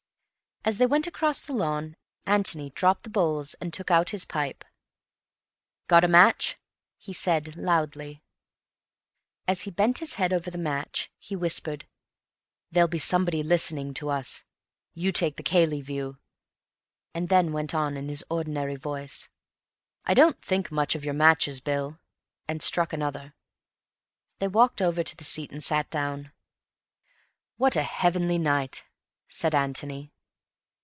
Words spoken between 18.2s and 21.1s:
ordinary voice, "I don't think much of